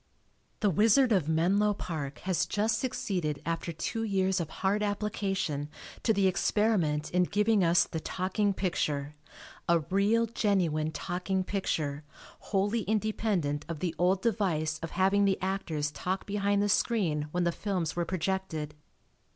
The 0.61 0.71
Wizard 0.71 1.11
of 1.11 1.29
Menlo 1.29 1.75
Park 1.75 2.21
has 2.21 2.47
just 2.47 2.79
succeeded 2.79 3.39
after 3.45 3.71
two 3.71 4.01
years 4.01 4.39
of 4.39 4.49
hard 4.49 4.81
application 4.81 5.69
to 6.01 6.11
the 6.11 6.25
experiment 6.25 7.11
in 7.11 7.21
giving 7.21 7.63
us 7.63 7.83
the 7.85 7.99
talking 7.99 8.51
picture, 8.51 9.13
a 9.69 9.81
real 9.91 10.25
genuine 10.25 10.91
talking 10.91 11.43
picture, 11.43 12.03
wholly 12.49 12.81
independent 12.85 13.63
of 13.69 13.77
the 13.77 13.93
old 13.99 14.23
device 14.23 14.79
of 14.81 14.89
having 14.89 15.25
the 15.25 15.39
actors 15.39 15.91
talk 15.91 16.25
behind 16.25 16.63
the 16.63 16.67
screen 16.69 17.27
when 17.29 17.43
the 17.43 17.51
films 17.51 17.95
were 17.95 18.03
projected. 18.03 18.73